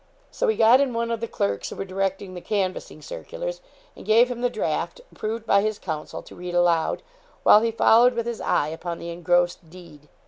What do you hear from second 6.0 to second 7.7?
to read aloud, while he